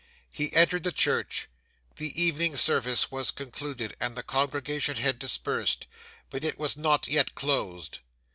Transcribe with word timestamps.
'He 0.31 0.51
entered 0.53 0.81
the 0.81 0.91
church. 0.91 1.47
The 1.97 2.19
evening 2.19 2.55
service 2.55 3.11
was 3.11 3.29
concluded 3.29 3.95
and 3.99 4.15
the 4.15 4.23
congregation 4.23 4.95
had 4.97 5.19
dispersed, 5.19 5.85
but 6.31 6.43
it 6.43 6.57
was 6.57 6.75
not 6.75 7.07
yet 7.07 7.35
closed. 7.35 7.99